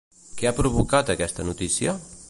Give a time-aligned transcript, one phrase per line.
[0.39, 1.97] Què ha provocat aquesta notícia?